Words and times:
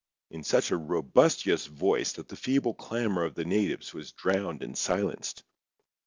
in 0.31 0.43
such 0.43 0.71
a 0.71 0.77
robustious 0.77 1.67
voice 1.67 2.13
that 2.13 2.27
the 2.27 2.35
feeble 2.35 2.73
clamour 2.73 3.23
of 3.23 3.35
the 3.35 3.45
natives 3.45 3.93
was 3.93 4.11
drowned 4.13 4.63
and 4.63 4.75
silenced. 4.75 5.43